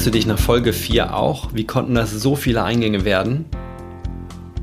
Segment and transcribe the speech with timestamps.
[0.00, 3.44] Fragst du dich nach Folge 4 auch, wie konnten das so viele Eingänge werden?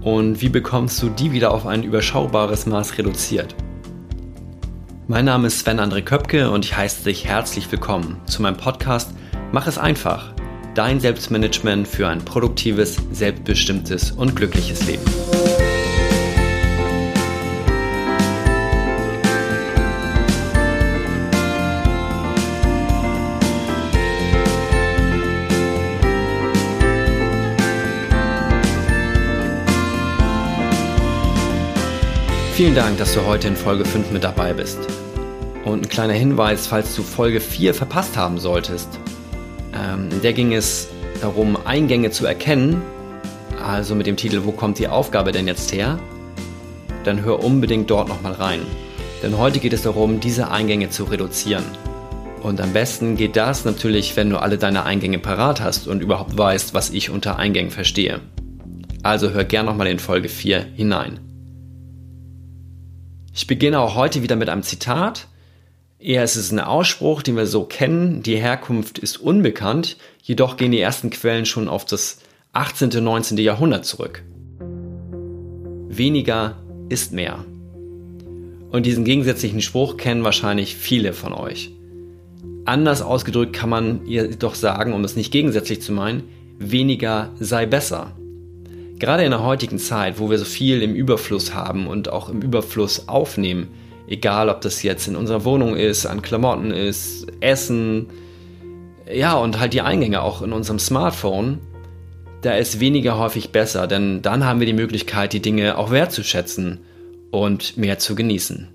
[0.02, 3.54] Und wie bekommst du die wieder auf ein überschaubares Maß reduziert?
[5.07, 9.11] Mein Name ist Sven André Köpke und ich heiße dich herzlich willkommen zu meinem Podcast
[9.52, 10.34] Mach es einfach.
[10.73, 15.04] Dein Selbstmanagement für ein produktives, selbstbestimmtes und glückliches Leben.
[32.58, 34.80] Vielen Dank, dass du heute in Folge 5 mit dabei bist.
[35.64, 38.89] Und ein kleiner Hinweis, falls du Folge 4 verpasst haben solltest.
[39.75, 40.88] Ähm, in der ging es
[41.22, 42.81] darum, Eingänge zu erkennen,
[43.64, 46.00] also mit dem Titel Wo kommt die Aufgabe denn jetzt her?
[47.03, 48.62] Dann hör unbedingt dort nochmal rein.
[49.22, 51.66] Denn heute geht es darum, diese Eingänge zu reduzieren.
[52.42, 56.36] Und am besten geht das natürlich, wenn du alle deine Eingänge parat hast und überhaupt
[56.36, 58.20] weißt, was ich unter Eingängen verstehe.
[59.03, 61.20] Also hör gern nochmal in Folge 4 hinein.
[63.38, 65.28] Ich beginne auch heute wieder mit einem Zitat.
[66.00, 68.24] Eher ist es ein Ausspruch, den wir so kennen.
[68.24, 72.18] Die Herkunft ist unbekannt, jedoch gehen die ersten Quellen schon auf das
[72.54, 72.90] 18.
[72.98, 73.38] und 19.
[73.38, 74.24] Jahrhundert zurück.
[75.88, 76.58] Weniger
[76.90, 77.46] ist mehr.
[78.72, 81.72] Und diesen gegensätzlichen Spruch kennen wahrscheinlich viele von euch.
[82.66, 86.24] Anders ausgedrückt kann man jedoch sagen, um es nicht gegensätzlich zu meinen,
[86.58, 88.14] weniger sei besser.
[89.00, 92.42] Gerade in der heutigen Zeit, wo wir so viel im Überfluss haben und auch im
[92.42, 93.67] Überfluss aufnehmen,
[94.08, 98.08] egal ob das jetzt in unserer Wohnung ist, an Klamotten ist, Essen,
[99.12, 101.59] ja, und halt die Eingänge auch in unserem Smartphone,
[102.42, 106.80] da ist weniger häufig besser, denn dann haben wir die Möglichkeit, die Dinge auch wertzuschätzen
[107.30, 108.70] und mehr zu genießen.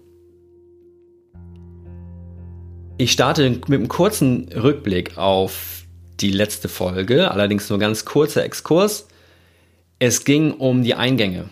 [2.98, 5.82] Ich starte mit einem kurzen Rückblick auf
[6.20, 9.08] die letzte Folge, allerdings nur ganz kurzer Exkurs.
[10.04, 11.48] Es ging um die Eingänge.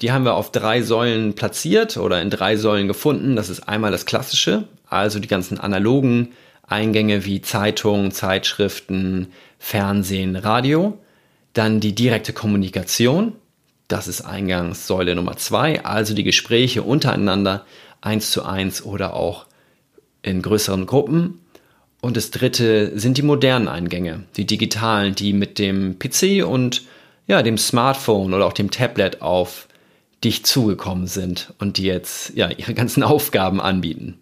[0.00, 3.34] Die haben wir auf drei Säulen platziert oder in drei Säulen gefunden.
[3.34, 6.28] Das ist einmal das Klassische, also die ganzen analogen
[6.62, 10.96] Eingänge wie Zeitungen, Zeitschriften, Fernsehen, Radio.
[11.52, 13.32] Dann die direkte Kommunikation.
[13.88, 17.66] Das ist Eingangssäule Nummer zwei, also die Gespräche untereinander,
[18.00, 19.46] eins zu eins oder auch
[20.22, 21.40] in größeren Gruppen.
[22.00, 26.82] Und das dritte sind die modernen Eingänge, die digitalen, die mit dem PC und
[27.30, 29.68] ja, dem Smartphone oder auch dem Tablet auf
[30.24, 34.18] dich zugekommen sind und die jetzt ja ihre ganzen Aufgaben anbieten.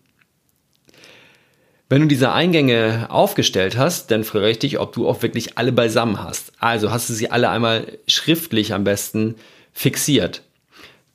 [1.89, 5.73] Wenn du diese Eingänge aufgestellt hast, dann frage ich dich, ob du auch wirklich alle
[5.73, 6.53] beisammen hast.
[6.61, 9.37] Also hast du sie alle einmal schriftlich am besten
[9.73, 10.43] fixiert.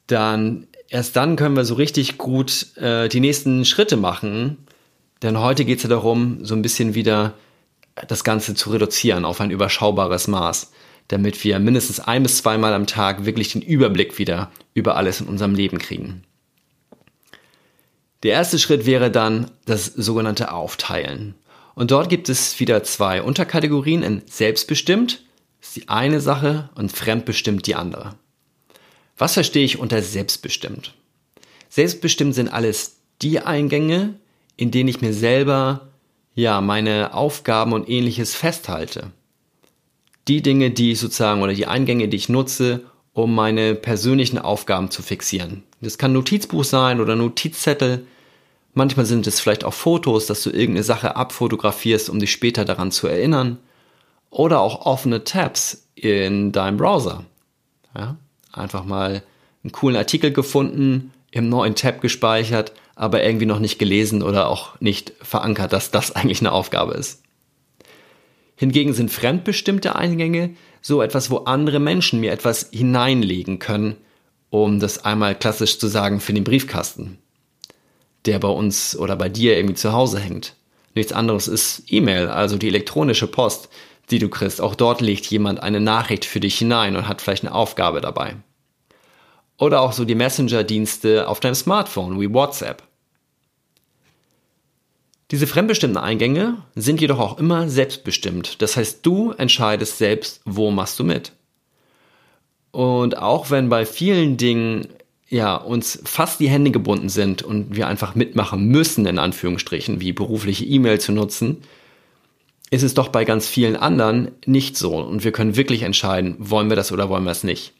[0.07, 4.65] Dann erst dann können wir so richtig gut äh, die nächsten Schritte machen.
[5.21, 7.35] Denn heute geht es ja darum, so ein bisschen wieder
[8.07, 10.71] das Ganze zu reduzieren auf ein überschaubares Maß
[11.07, 15.27] damit wir mindestens ein bis zweimal am Tag wirklich den Überblick wieder über alles in
[15.27, 16.23] unserem Leben kriegen.
[18.23, 21.35] Der erste Schritt wäre dann das sogenannte Aufteilen.
[21.75, 25.23] Und dort gibt es wieder zwei Unterkategorien in selbstbestimmt,
[25.61, 28.15] ist die eine Sache, und fremdbestimmt die andere.
[29.17, 30.93] Was verstehe ich unter selbstbestimmt?
[31.69, 34.15] Selbstbestimmt sind alles die Eingänge,
[34.55, 35.89] in denen ich mir selber
[36.35, 39.11] ja meine Aufgaben und ähnliches festhalte
[40.27, 42.81] die Dinge, die ich sozusagen oder die Eingänge, die ich nutze,
[43.13, 45.63] um meine persönlichen Aufgaben zu fixieren.
[45.81, 48.05] Das kann Notizbuch sein oder Notizzettel.
[48.73, 52.91] Manchmal sind es vielleicht auch Fotos, dass du irgendeine Sache abfotografierst, um dich später daran
[52.91, 53.59] zu erinnern.
[54.29, 57.25] Oder auch offene Tabs in deinem Browser.
[57.95, 58.17] Ja?
[58.51, 59.21] Einfach mal
[59.63, 64.79] einen coolen Artikel gefunden, im neuen Tab gespeichert, aber irgendwie noch nicht gelesen oder auch
[64.79, 67.22] nicht verankert, dass das eigentlich eine Aufgabe ist.
[68.63, 70.51] Hingegen sind fremdbestimmte Eingänge
[70.81, 73.97] so etwas, wo andere Menschen mir etwas hineinlegen können,
[74.49, 77.17] um das einmal klassisch zu sagen für den Briefkasten,
[78.23, 80.55] der bei uns oder bei dir irgendwie zu Hause hängt.
[80.95, 83.67] Nichts anderes ist E-Mail, also die elektronische Post,
[84.11, 84.61] die du kriegst.
[84.61, 88.37] Auch dort legt jemand eine Nachricht für dich hinein und hat vielleicht eine Aufgabe dabei.
[89.57, 92.81] Oder auch so die Messenger-Dienste auf deinem Smartphone wie WhatsApp.
[95.33, 98.61] Diese fremdbestimmten Eingänge sind jedoch auch immer selbstbestimmt.
[98.61, 101.31] Das heißt, du entscheidest selbst, wo machst du mit.
[102.69, 104.89] Und auch wenn bei vielen Dingen
[105.29, 110.13] ja, uns fast die Hände gebunden sind und wir einfach mitmachen müssen, in Anführungsstrichen, wie
[110.13, 111.63] berufliche E-Mail zu nutzen,
[112.69, 114.95] ist es doch bei ganz vielen anderen nicht so.
[114.97, 117.73] Und wir können wirklich entscheiden, wollen wir das oder wollen wir es nicht.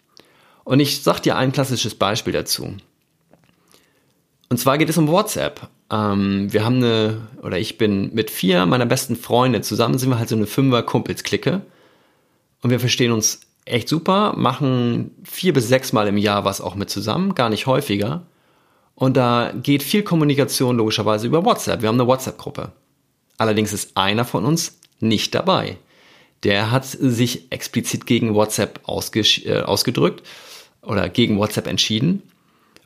[0.64, 2.78] Und ich sag dir ein klassisches Beispiel dazu.
[4.50, 5.70] Und zwar geht es um WhatsApp.
[5.94, 10.18] Ähm, wir haben eine, oder ich bin mit vier meiner besten Freunde zusammen, sind wir
[10.18, 11.62] halt so eine Fünfer-Kumpels-Clique.
[12.62, 16.76] Und wir verstehen uns echt super, machen vier bis sechs Mal im Jahr was auch
[16.76, 18.24] mit zusammen, gar nicht häufiger.
[18.96, 21.82] Und da geht viel Kommunikation logischerweise über WhatsApp.
[21.82, 22.72] Wir haben eine WhatsApp-Gruppe.
[23.38, 25.78] Allerdings ist einer von uns nicht dabei.
[26.44, 30.24] Der hat sich explizit gegen WhatsApp äh, ausgedrückt
[30.82, 32.24] oder gegen WhatsApp entschieden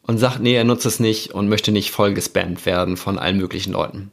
[0.07, 3.37] und sagt, nee, er nutzt es nicht und möchte nicht voll gespammt werden von allen
[3.37, 4.11] möglichen Leuten.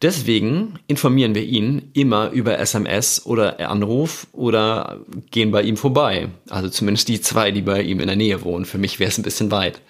[0.00, 5.00] Deswegen informieren wir ihn immer über SMS oder Anruf oder
[5.32, 6.28] gehen bei ihm vorbei.
[6.48, 8.64] Also zumindest die zwei, die bei ihm in der Nähe wohnen.
[8.64, 9.80] Für mich wäre es ein bisschen weit.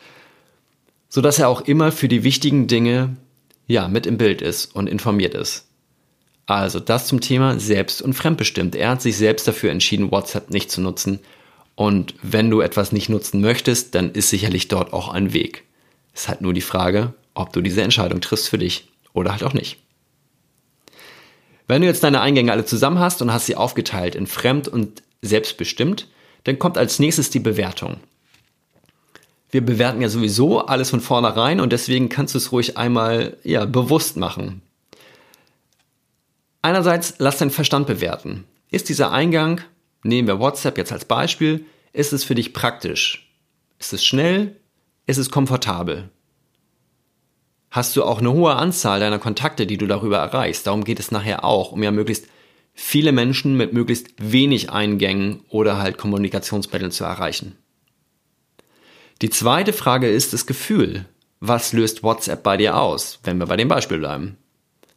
[1.10, 3.16] Sodass er auch immer für die wichtigen Dinge
[3.66, 5.66] ja, mit im Bild ist und informiert ist.
[6.46, 8.74] Also das zum Thema selbst und fremdbestimmt.
[8.74, 11.20] Er hat sich selbst dafür entschieden, WhatsApp nicht zu nutzen.
[11.78, 15.62] Und wenn du etwas nicht nutzen möchtest, dann ist sicherlich dort auch ein Weg.
[16.12, 19.44] Es ist halt nur die Frage, ob du diese Entscheidung triffst für dich oder halt
[19.44, 19.78] auch nicht.
[21.69, 25.04] Wenn du jetzt deine Eingänge alle zusammen hast und hast sie aufgeteilt in fremd und
[25.22, 26.08] selbstbestimmt,
[26.42, 27.98] dann kommt als nächstes die Bewertung.
[29.52, 33.66] Wir bewerten ja sowieso alles von vornherein und deswegen kannst du es ruhig einmal ja,
[33.66, 34.62] bewusst machen.
[36.60, 38.46] Einerseits lass deinen Verstand bewerten.
[38.69, 39.60] Ist dieser Eingang,
[40.02, 43.32] nehmen wir WhatsApp jetzt als Beispiel, ist es für dich praktisch?
[43.78, 44.56] Ist es schnell?
[45.06, 46.10] Ist es komfortabel?
[47.70, 50.66] hast du auch eine hohe Anzahl deiner Kontakte, die du darüber erreichst.
[50.66, 52.26] Darum geht es nachher auch, um ja möglichst
[52.74, 57.56] viele Menschen mit möglichst wenig Eingängen oder halt Kommunikationsmitteln zu erreichen.
[59.20, 61.04] Die zweite Frage ist das Gefühl.
[61.40, 64.38] Was löst WhatsApp bei dir aus, wenn wir bei dem Beispiel bleiben?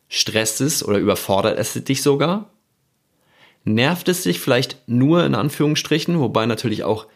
[0.09, 2.49] Stresst es oder überfordert es dich sogar?
[3.63, 7.07] Nervt es dich vielleicht nur in Anführungsstrichen, wobei natürlich auch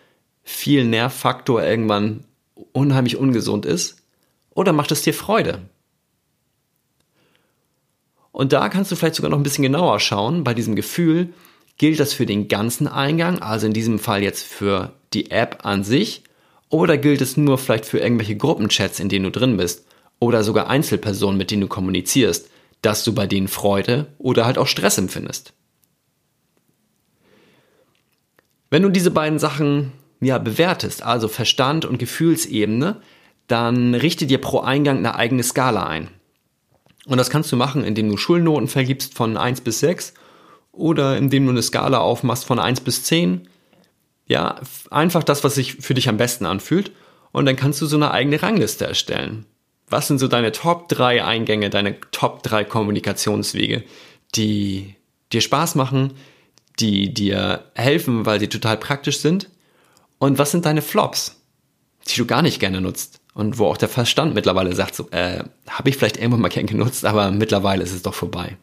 [0.44, 2.24] viel Nervfaktor irgendwann
[2.72, 4.04] unheimlich ungesund ist?
[4.52, 5.62] Oder macht es dir Freude?
[8.32, 10.44] Und da kannst du vielleicht sogar noch ein bisschen genauer schauen.
[10.44, 11.34] Bei diesem Gefühl
[11.78, 15.84] gilt das für den ganzen Eingang, also in diesem Fall jetzt für die App an
[15.84, 16.24] sich,
[16.70, 19.86] oder gilt es nur vielleicht für irgendwelche Gruppenchats, in denen du drin bist,
[20.20, 22.50] oder sogar Einzelpersonen, mit denen du kommunizierst,
[22.82, 25.54] dass du bei denen Freude oder halt auch Stress empfindest.
[28.76, 32.98] Wenn du diese beiden Sachen ja bewertest, also Verstand und Gefühlsebene,
[33.48, 36.10] dann richte dir pro Eingang eine eigene Skala ein.
[37.06, 40.14] Und das kannst du machen, indem du Schulnoten vergibst von 1 bis 6
[40.74, 43.48] oder indem du eine Skala aufmachst von 1 bis 10.
[44.28, 44.60] Ja,
[44.92, 46.92] einfach das, was sich für dich am besten anfühlt.
[47.32, 49.46] Und dann kannst du so eine eigene Rangliste erstellen.
[49.88, 53.86] Was sind so deine Top 3 Eingänge, deine Top 3 Kommunikationswege,
[54.36, 54.96] die
[55.32, 56.12] dir Spaß machen,
[56.80, 59.50] die dir helfen, weil sie total praktisch sind?
[60.18, 61.42] Und was sind deine Flops,
[62.08, 63.22] die du gar nicht gerne nutzt?
[63.36, 66.66] und wo auch der Verstand mittlerweile sagt, so, äh, habe ich vielleicht irgendwann mal gern
[66.66, 68.58] genutzt, aber mittlerweile ist es doch vorbei.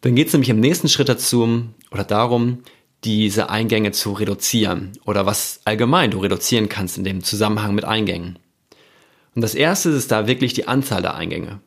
[0.00, 2.62] Dann geht es nämlich im nächsten Schritt dazu oder darum,
[3.04, 8.38] diese Eingänge zu reduzieren oder was allgemein du reduzieren kannst in dem Zusammenhang mit Eingängen.
[9.34, 11.60] Und das erste ist da wirklich die Anzahl der Eingänge.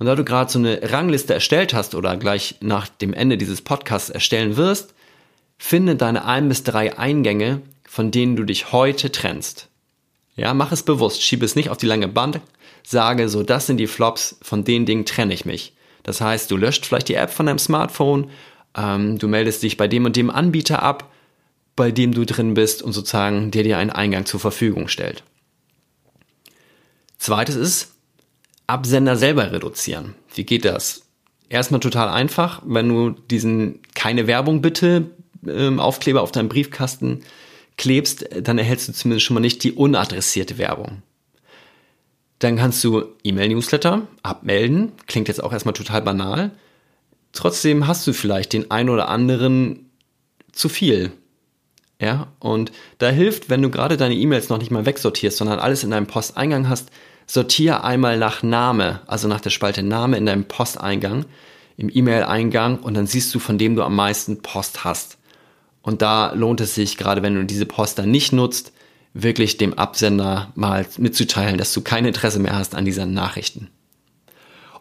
[0.00, 3.60] Und da du gerade so eine Rangliste erstellt hast oder gleich nach dem Ende dieses
[3.60, 4.94] Podcasts erstellen wirst,
[5.58, 9.68] finde deine ein bis drei Eingänge, von denen du dich heute trennst.
[10.36, 12.40] Ja, mach es bewusst, schiebe es nicht auf die lange Band,
[12.82, 15.74] sage so, das sind die Flops, von den Dingen trenne ich mich.
[16.02, 18.30] Das heißt, du löscht vielleicht die App von deinem Smartphone,
[18.74, 21.12] ähm, du meldest dich bei dem und dem Anbieter ab,
[21.76, 25.24] bei dem du drin bist und sozusagen der dir einen Eingang zur Verfügung stellt.
[27.18, 27.92] Zweites ist,
[28.70, 30.14] Absender selber reduzieren.
[30.34, 31.02] Wie geht das?
[31.48, 35.10] Erstmal total einfach, wenn du diesen keine Werbung bitte
[35.46, 37.24] ähm, Aufkleber auf deinem Briefkasten
[37.76, 41.02] klebst, dann erhältst du zumindest schon mal nicht die unadressierte Werbung.
[42.38, 44.92] Dann kannst du E-Mail-Newsletter abmelden.
[45.06, 46.52] Klingt jetzt auch erstmal total banal.
[47.32, 49.90] Trotzdem hast du vielleicht den einen oder anderen
[50.52, 51.12] zu viel.
[52.00, 55.84] Ja, und da hilft, wenn du gerade deine E-Mails noch nicht mal wegsortierst, sondern alles
[55.84, 56.90] in deinem Posteingang hast,
[57.32, 61.26] sortiere einmal nach Name, also nach der Spalte Name in deinem Posteingang,
[61.76, 65.16] im E-Mail-Eingang und dann siehst du, von dem du am meisten Post hast.
[65.80, 68.72] Und da lohnt es sich, gerade wenn du diese Poster nicht nutzt,
[69.14, 73.70] wirklich dem Absender mal mitzuteilen, dass du kein Interesse mehr hast an diesen Nachrichten.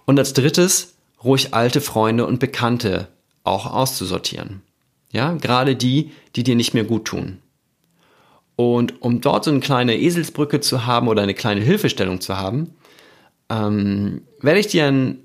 [0.06, 3.10] Und als drittes, ruhig alte Freunde und Bekannte
[3.44, 4.64] auch auszusortieren.
[5.12, 7.38] Ja, gerade die, die dir nicht mehr gut tun.
[8.60, 12.76] Und um dort so eine kleine Eselsbrücke zu haben oder eine kleine Hilfestellung zu haben,
[13.48, 15.20] ähm, werde ich dir ein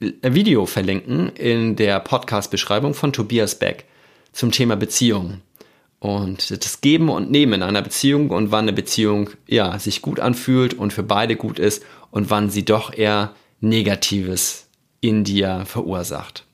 [0.00, 3.86] Video verlinken in der Podcast-Beschreibung von Tobias Beck
[4.32, 5.40] zum Thema Beziehung.
[5.98, 10.20] und das Geben und Nehmen in einer Beziehung und wann eine Beziehung ja sich gut
[10.20, 14.68] anfühlt und für beide gut ist und wann sie doch eher Negatives
[15.00, 16.44] in dir verursacht.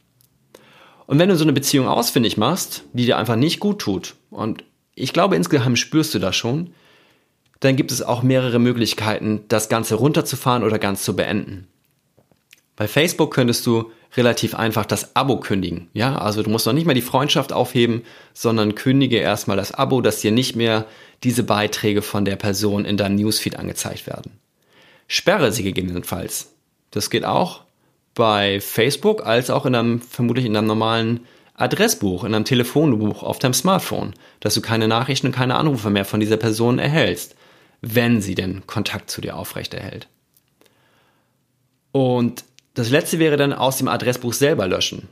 [1.09, 4.63] Und wenn du so eine Beziehung ausfindig machst, die dir einfach nicht gut tut, und
[5.01, 6.73] ich glaube insgeheim spürst du das schon,
[7.61, 11.69] dann gibt es auch mehrere Möglichkeiten, das Ganze runterzufahren oder ganz zu beenden.
[12.77, 15.89] Bei Facebook könntest du relativ einfach das Abo kündigen.
[15.93, 18.03] Ja, also du musst noch nicht mal die Freundschaft aufheben,
[18.33, 20.87] sondern kündige erstmal das Abo, dass dir nicht mehr
[21.23, 24.33] diese Beiträge von der Person in deinem Newsfeed angezeigt werden.
[25.07, 26.55] Sperre sie gegebenenfalls.
[26.91, 27.65] Das geht auch
[28.15, 31.21] bei Facebook als auch in einem, vermutlich in einem normalen
[31.61, 36.05] Adressbuch, in einem Telefonbuch auf deinem Smartphone, dass du keine Nachrichten und keine Anrufe mehr
[36.05, 37.37] von dieser Person erhältst,
[37.83, 40.09] wenn sie denn Kontakt zu dir aufrechterhält.
[41.93, 45.09] Und das letzte wäre dann aus dem Adressbuch selber löschen.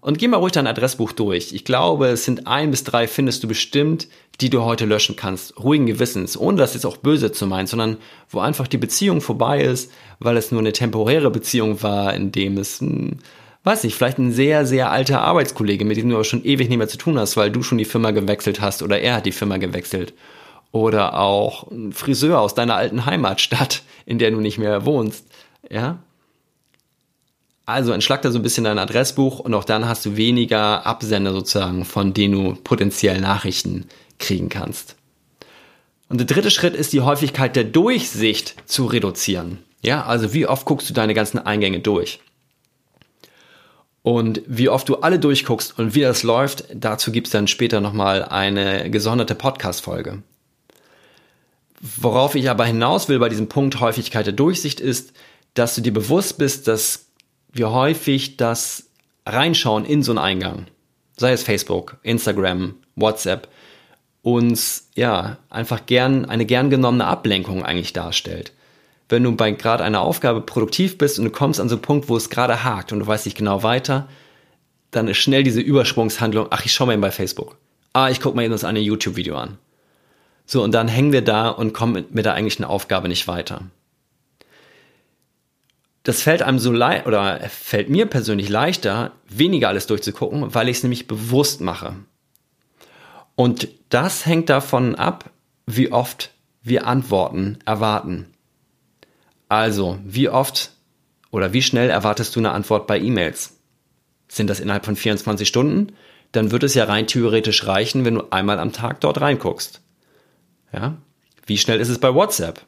[0.00, 1.54] Und geh mal ruhig dein Adressbuch durch.
[1.54, 4.06] Ich glaube, es sind ein bis drei findest du bestimmt,
[4.42, 5.58] die du heute löschen kannst.
[5.58, 7.96] Ruhigen Gewissens, ohne das jetzt auch böse zu meinen, sondern
[8.28, 12.58] wo einfach die Beziehung vorbei ist, weil es nur eine temporäre Beziehung war, in dem
[12.58, 13.20] es ein,
[13.64, 16.78] weiß ich, vielleicht ein sehr, sehr alter Arbeitskollege, mit dem du aber schon ewig nicht
[16.78, 19.32] mehr zu tun hast, weil du schon die Firma gewechselt hast oder er hat die
[19.32, 20.14] Firma gewechselt.
[20.70, 25.26] Oder auch ein Friseur aus deiner alten Heimatstadt, in der du nicht mehr wohnst.
[25.70, 25.98] Ja,
[27.66, 31.32] also entschlag da so ein bisschen dein Adressbuch und auch dann hast du weniger Absender
[31.32, 33.86] sozusagen, von denen du potenziell Nachrichten
[34.18, 34.96] kriegen kannst.
[36.10, 39.60] Und der dritte Schritt ist die Häufigkeit der Durchsicht zu reduzieren.
[39.82, 42.20] Ja, also wie oft guckst du deine ganzen Eingänge durch?
[44.04, 47.80] Und wie oft du alle durchguckst und wie das läuft, dazu gibt es dann später
[47.80, 50.22] nochmal eine gesonderte Podcast-Folge.
[51.80, 55.14] Worauf ich aber hinaus will bei diesem Punkt Häufigkeit der Durchsicht ist,
[55.54, 57.06] dass du dir bewusst bist, dass
[57.50, 58.90] wie häufig das
[59.24, 60.66] Reinschauen in so einen Eingang,
[61.16, 63.48] sei es Facebook, Instagram, WhatsApp,
[64.20, 68.52] uns ja einfach gern eine gern genommene Ablenkung eigentlich darstellt.
[69.14, 72.08] Wenn du bei gerade einer Aufgabe produktiv bist und du kommst an so einen Punkt,
[72.08, 74.08] wo es gerade hakt und du weißt nicht genau weiter,
[74.90, 77.56] dann ist schnell diese Übersprungshandlung, ach, ich schau mal eben bei Facebook.
[77.92, 79.58] Ah, ich guck mal eben das eine YouTube-Video an.
[80.46, 83.62] So, und dann hängen wir da und kommen mit der eigentlichen Aufgabe nicht weiter
[86.04, 90.76] das fällt einem so leicht oder fällt mir persönlich leichter, weniger alles durchzugucken, weil ich
[90.76, 91.96] es nämlich bewusst mache.
[93.34, 95.30] Und das hängt davon ab,
[95.66, 96.30] wie oft
[96.62, 98.26] wir Antworten erwarten.
[99.48, 100.72] Also, wie oft
[101.30, 103.58] oder wie schnell erwartest du eine Antwort bei E-Mails?
[104.28, 105.92] Sind das innerhalb von 24 Stunden?
[106.32, 109.80] Dann wird es ja rein theoretisch reichen, wenn du einmal am Tag dort reinguckst.
[110.72, 110.96] Ja?
[111.46, 112.62] Wie schnell ist es bei WhatsApp?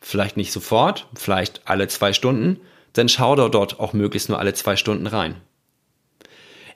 [0.00, 2.60] Vielleicht nicht sofort, vielleicht alle zwei Stunden,
[2.92, 5.36] dann schau da dort auch möglichst nur alle zwei Stunden rein.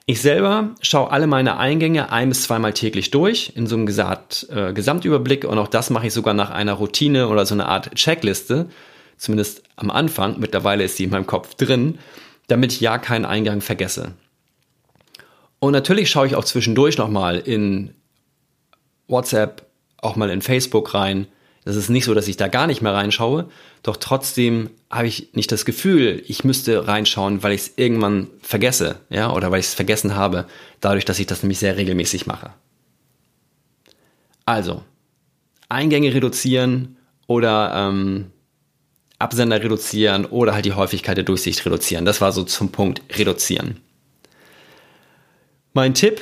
[0.05, 4.47] Ich selber schaue alle meine Eingänge ein bis zweimal täglich durch in so einem Gesamt,
[4.49, 7.95] äh, Gesamtüberblick und auch das mache ich sogar nach einer Routine oder so einer Art
[7.95, 8.67] Checkliste,
[9.17, 10.39] zumindest am Anfang.
[10.39, 11.99] Mittlerweile ist sie in meinem Kopf drin,
[12.47, 14.13] damit ich ja keinen Eingang vergesse.
[15.59, 17.93] Und natürlich schaue ich auch zwischendurch nochmal in
[19.07, 19.65] WhatsApp,
[19.97, 21.27] auch mal in Facebook rein,
[21.65, 23.49] das ist nicht so, dass ich da gar nicht mehr reinschaue,
[23.83, 28.99] doch trotzdem habe ich nicht das Gefühl, ich müsste reinschauen, weil ich es irgendwann vergesse,
[29.09, 30.45] ja, oder weil ich es vergessen habe,
[30.81, 32.51] dadurch, dass ich das nämlich sehr regelmäßig mache.
[34.45, 34.83] Also,
[35.69, 38.31] Eingänge reduzieren oder ähm,
[39.23, 42.05] Absender reduzieren oder halt die Häufigkeit der Durchsicht reduzieren.
[42.05, 43.79] Das war so zum Punkt reduzieren.
[45.73, 46.21] Mein Tipp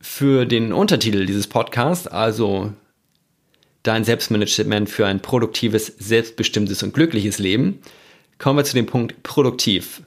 [0.00, 2.72] für den Untertitel dieses Podcasts, also
[3.82, 7.80] dein Selbstmanagement für ein produktives, selbstbestimmtes und glückliches Leben,
[8.38, 10.02] kommen wir zu dem Punkt produktiv.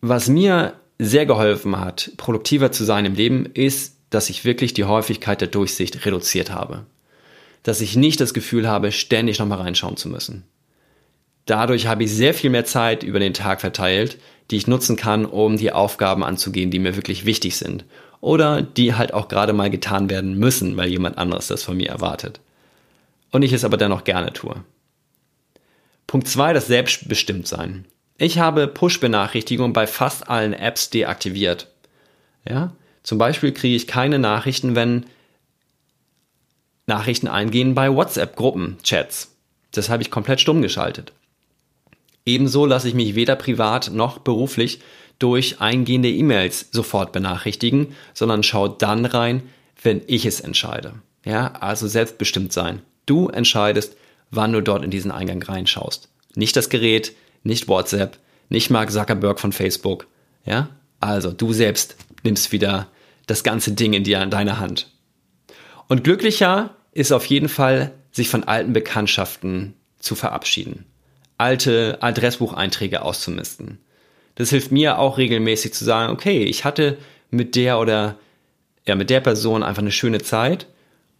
[0.00, 4.84] Was mir sehr geholfen hat, produktiver zu sein im Leben, ist, dass ich wirklich die
[4.84, 6.86] Häufigkeit der Durchsicht reduziert habe.
[7.62, 10.44] Dass ich nicht das Gefühl habe, ständig nochmal reinschauen zu müssen.
[11.46, 14.18] Dadurch habe ich sehr viel mehr Zeit über den Tag verteilt,
[14.50, 17.84] die ich nutzen kann, um die Aufgaben anzugehen, die mir wirklich wichtig sind.
[18.20, 21.88] Oder die halt auch gerade mal getan werden müssen, weil jemand anderes das von mir
[21.88, 22.40] erwartet
[23.32, 24.62] und ich es aber dennoch gerne tue.
[26.06, 27.86] Punkt zwei: das Selbstbestimmtsein.
[28.18, 31.66] Ich habe Push-Benachrichtigungen bei fast allen Apps deaktiviert.
[32.48, 32.72] Ja?
[33.02, 35.06] Zum Beispiel kriege ich keine Nachrichten, wenn
[36.86, 39.34] Nachrichten eingehen bei WhatsApp-Gruppen-Chats.
[39.72, 41.12] Das habe ich komplett stumm geschaltet.
[42.24, 44.80] Ebenso lasse ich mich weder privat noch beruflich
[45.18, 49.42] durch eingehende E-Mails sofort benachrichtigen, sondern schaue dann rein,
[49.82, 50.94] wenn ich es entscheide.
[51.24, 52.82] Ja, also selbstbestimmt sein.
[53.06, 53.96] Du entscheidest,
[54.30, 56.08] wann du dort in diesen Eingang reinschaust.
[56.34, 60.06] Nicht das Gerät, nicht WhatsApp, nicht Mark Zuckerberg von Facebook.
[60.44, 60.68] Ja?
[61.00, 62.88] Also du selbst nimmst wieder
[63.26, 64.90] das ganze Ding in dir an deine Hand.
[65.88, 70.84] Und glücklicher ist auf jeden Fall, sich von alten Bekanntschaften zu verabschieden.
[71.38, 73.78] Alte Adressbucheinträge auszumisten.
[74.34, 76.98] Das hilft mir auch regelmäßig zu sagen, okay, ich hatte
[77.30, 78.16] mit der oder
[78.86, 80.66] ja, mit der Person einfach eine schöne Zeit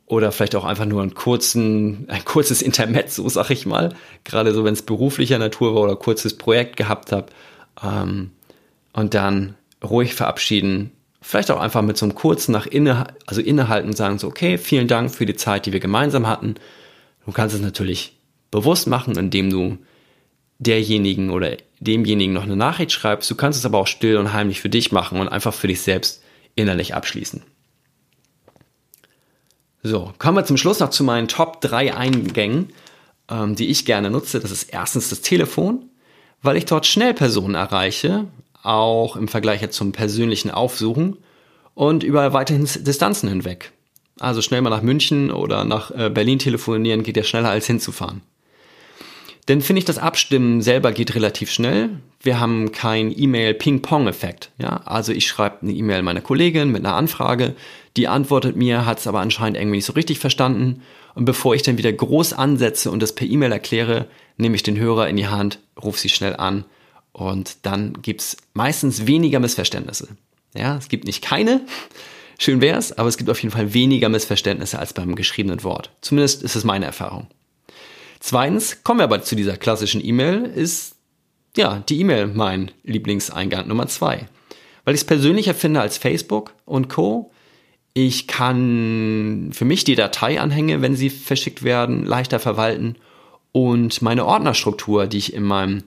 [0.07, 3.95] oder vielleicht auch einfach nur einen kurzen, ein kurzes Intermezzo, sag ich mal.
[4.25, 7.26] Gerade so, wenn es beruflicher Natur war oder kurzes Projekt gehabt habe.
[7.83, 8.31] Ähm,
[8.92, 10.90] und dann ruhig verabschieden.
[11.21, 14.59] Vielleicht auch einfach mit so einem kurzen nach inne, also innehalten und sagen so, okay,
[14.59, 16.57] vielen Dank für die Zeit, die wir gemeinsam hatten.
[17.25, 18.16] Du kannst es natürlich
[18.50, 19.78] bewusst machen, indem du
[20.62, 23.31] derjenigen oder demjenigen noch eine Nachricht schreibst.
[23.31, 25.81] Du kannst es aber auch still und heimlich für dich machen und einfach für dich
[25.81, 26.23] selbst
[26.54, 27.42] innerlich abschließen.
[29.83, 32.73] So, kommen wir zum Schluss noch zu meinen Top 3 Eingängen,
[33.28, 34.38] ähm, die ich gerne nutze.
[34.38, 35.90] Das ist erstens das Telefon,
[36.40, 38.26] weil ich dort schnell Personen erreiche,
[38.62, 41.16] auch im Vergleich zum persönlichen Aufsuchen
[41.75, 43.73] und über weiterhin Distanzen hinweg.
[44.21, 48.23] Also schnell mal nach München oder nach äh, Berlin telefonieren geht ja schneller als hinzufahren.
[49.49, 51.91] Denn finde ich, das Abstimmen selber geht relativ schnell.
[52.21, 54.51] Wir haben keinen E-Mail-Ping-Pong-Effekt.
[54.59, 54.83] Ja?
[54.85, 57.55] Also ich schreibe eine E-Mail meiner Kollegin mit einer Anfrage,
[57.97, 60.83] die antwortet mir, hat es aber anscheinend irgendwie nicht so richtig verstanden.
[61.15, 64.07] Und bevor ich dann wieder groß ansetze und das per E-Mail erkläre,
[64.37, 66.65] nehme ich den Hörer in die Hand, rufe sie schnell an
[67.13, 70.09] und dann gibt's meistens weniger Missverständnisse.
[70.55, 71.61] Ja, es gibt nicht keine,
[72.39, 75.91] schön wär's, aber es gibt auf jeden Fall weniger Missverständnisse als beim geschriebenen Wort.
[76.01, 77.27] Zumindest ist es meine Erfahrung.
[78.25, 80.95] Zweitens, kommen wir aber zu dieser klassischen E-Mail, ist
[81.57, 84.29] ja die E-Mail mein Lieblingseingang Nummer zwei.
[84.85, 87.33] Weil ich es persönlicher finde als Facebook und Co.
[87.95, 92.95] Ich kann für mich die Dateianhänge, wenn sie verschickt werden, leichter verwalten
[93.50, 95.83] und meine Ordnerstruktur, die ich in meinem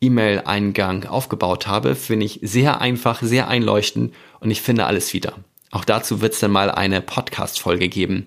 [0.00, 5.34] E-Mail-Eingang aufgebaut habe, finde ich sehr einfach, sehr einleuchtend und ich finde alles wieder.
[5.70, 8.26] Auch dazu wird es dann mal eine Podcast-Folge geben,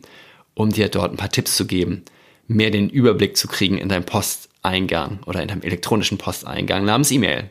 [0.54, 2.06] um dir dort ein paar Tipps zu geben,
[2.48, 7.50] mehr den Überblick zu kriegen in deinem Posteingang oder in deinem elektronischen Posteingang namens E-Mail.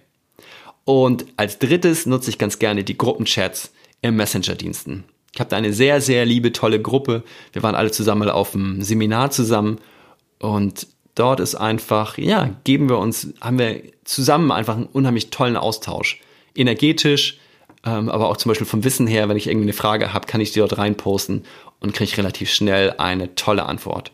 [0.84, 5.04] Und als drittes nutze ich ganz gerne die Gruppenchats im Messenger-Diensten.
[5.34, 7.22] Ich habe da eine sehr, sehr liebe, tolle Gruppe.
[7.52, 9.78] Wir waren alle zusammen auf einem Seminar zusammen
[10.38, 15.56] und dort ist einfach, ja, geben wir uns, haben wir zusammen einfach einen unheimlich tollen
[15.56, 16.20] Austausch.
[16.54, 17.38] Energetisch,
[17.84, 20.40] ähm, aber auch zum Beispiel vom Wissen her, wenn ich irgendwie eine Frage habe, kann
[20.40, 21.44] ich die dort reinposten
[21.80, 24.12] und kriege relativ schnell eine tolle Antwort.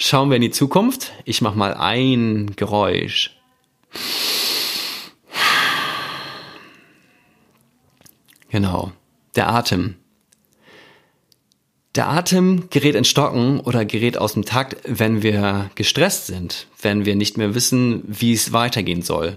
[0.00, 1.12] Schauen wir in die Zukunft.
[1.24, 3.36] Ich mache mal ein Geräusch.
[8.48, 8.92] Genau,
[9.34, 9.96] der Atem.
[11.96, 17.04] Der Atem gerät in Stocken oder gerät aus dem Takt, wenn wir gestresst sind, wenn
[17.04, 19.36] wir nicht mehr wissen, wie es weitergehen soll.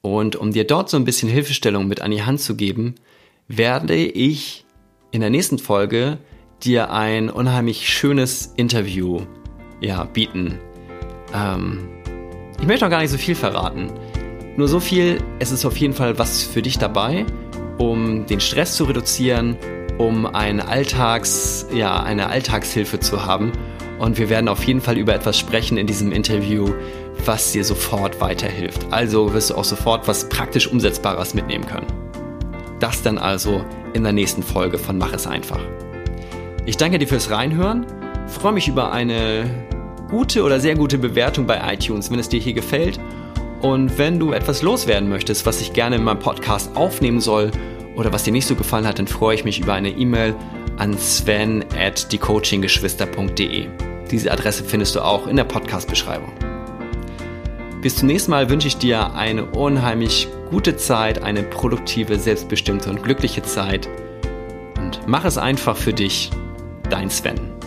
[0.00, 2.94] Und um dir dort so ein bisschen Hilfestellung mit an die Hand zu geben,
[3.48, 4.64] werde ich
[5.10, 6.18] in der nächsten Folge
[6.62, 9.26] dir ein unheimlich schönes Interview
[9.82, 10.58] ja, bieten.
[11.34, 11.88] Ähm,
[12.58, 13.90] ich möchte noch gar nicht so viel verraten.
[14.56, 17.26] Nur so viel, es ist auf jeden Fall was für dich dabei,
[17.78, 19.56] um den Stress zu reduzieren
[19.98, 23.52] um eine Alltags, ja, eine Alltagshilfe zu haben.
[23.98, 26.72] Und wir werden auf jeden Fall über etwas sprechen in diesem Interview,
[27.24, 28.86] was dir sofort weiterhilft.
[28.90, 31.86] Also wirst du auch sofort was praktisch Umsetzbares mitnehmen können.
[32.80, 35.60] Das dann also in der nächsten Folge von Mach es einfach.
[36.64, 37.86] Ich danke dir fürs Reinhören,
[38.32, 39.44] freue mich über eine
[40.10, 43.00] gute oder sehr gute Bewertung bei iTunes, wenn es dir hier gefällt.
[43.62, 47.50] Und wenn du etwas loswerden möchtest, was ich gerne in meinem Podcast aufnehmen soll
[47.96, 50.34] oder was dir nicht so gefallen hat, dann freue ich mich über eine E-Mail
[50.78, 53.68] an sven at diecoachinggeschwister.de.
[54.10, 56.32] Diese Adresse findest du auch in der Podcast-Beschreibung.
[57.80, 63.02] Bis zum nächsten Mal wünsche ich dir eine unheimlich gute Zeit, eine produktive, selbstbestimmte und
[63.02, 63.88] glückliche Zeit.
[64.78, 66.30] Und mach es einfach für dich,
[66.90, 67.61] dein Sven.